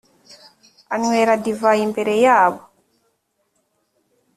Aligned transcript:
anywera 0.93 1.33
divayi 1.43 1.81
imbere 1.87 2.13
yabo 2.25 2.59
o 2.65 2.67